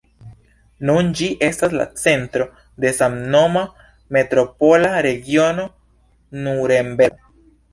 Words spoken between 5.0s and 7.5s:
regiono Nurenbergo.